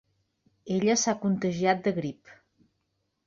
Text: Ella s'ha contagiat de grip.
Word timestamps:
Ella 0.77 0.95
s'ha 1.01 1.13
contagiat 1.25 1.83
de 1.89 1.93
grip. 1.99 2.31